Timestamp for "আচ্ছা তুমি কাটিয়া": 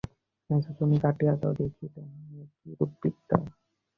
0.49-1.33